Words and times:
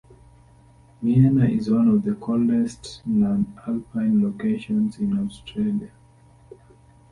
Miena 1.03 1.47
is 1.55 1.69
one 1.69 1.87
of 1.87 2.01
the 2.01 2.15
coldest 2.15 3.03
non-alpine 3.05 4.23
locations 4.23 4.97
in 4.97 5.15
Australia. 5.27 5.91